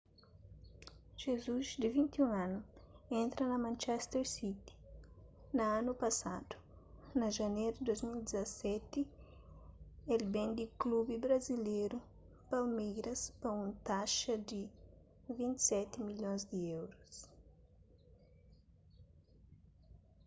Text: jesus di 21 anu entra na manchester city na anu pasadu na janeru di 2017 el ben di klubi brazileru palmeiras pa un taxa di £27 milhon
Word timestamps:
jesus 1.21 1.67
di 1.81 1.87
21 1.95 2.31
anu 2.43 2.59
entra 3.21 3.43
na 3.51 3.57
manchester 3.65 4.23
city 4.35 4.73
na 5.57 5.63
anu 5.77 5.91
pasadu 6.01 6.55
na 7.19 7.27
janeru 7.37 7.75
di 7.87 7.93
2017 7.93 10.09
el 10.13 10.23
ben 10.33 10.49
di 10.57 10.65
klubi 10.81 11.15
brazileru 11.25 11.97
palmeiras 12.51 13.21
pa 13.39 13.49
un 13.63 13.67
taxa 13.89 14.33
di 14.49 14.61
£27 15.29 16.07
milhon 16.07 16.39